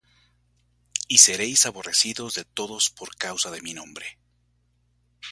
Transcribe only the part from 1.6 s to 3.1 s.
aborrecidos de todos